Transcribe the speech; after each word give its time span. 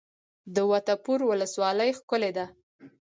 د 0.55 0.57
وټه 0.71 0.95
پور 1.03 1.19
ولسوالۍ 1.29 1.89
ښکلې 1.99 2.31
ده 2.37 2.45